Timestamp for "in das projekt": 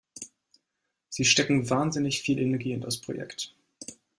2.71-3.53